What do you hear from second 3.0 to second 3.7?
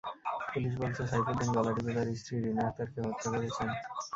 হত্যা করেছেন।